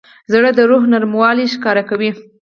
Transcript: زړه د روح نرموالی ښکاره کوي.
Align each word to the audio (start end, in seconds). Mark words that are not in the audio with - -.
زړه 0.31 0.49
د 0.57 0.59
روح 0.69 0.83
نرموالی 0.93 1.45
ښکاره 1.53 1.83
کوي. 1.89 2.11